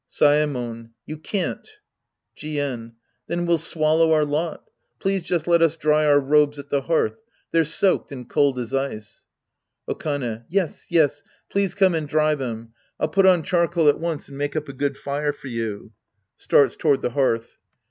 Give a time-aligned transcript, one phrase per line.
[0.09, 0.93] Saemon.
[1.05, 1.69] You can't.
[2.35, 2.93] Jien.
[3.27, 4.63] Then we'll swallow our lot.
[4.99, 7.19] Please just let us dry our robes at the hearth.
[7.51, 9.27] They're soaked and cold as ice.
[9.87, 10.43] Okane.
[10.49, 12.73] Yes, yes, please come and dry them.
[12.99, 15.91] I'll put on charcoal at once and make up a good fire for you.
[16.35, 17.57] {Starts toward the hearth.')